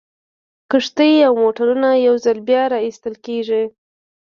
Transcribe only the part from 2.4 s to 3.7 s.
بیا را ایستل کیږي